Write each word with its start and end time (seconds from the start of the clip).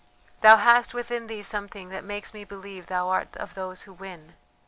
Thou 0.41 0.55
hast 0.55 0.95
within 0.95 1.27
thee 1.27 1.43
something 1.43 1.89
that 1.89 2.03
makes 2.03 2.33
me 2.33 2.43
believe 2.43 2.87
thou 2.87 3.09
art 3.09 3.35
of 3.37 3.53
those 3.53 3.83
who 3.83 3.93
win! 3.93 4.33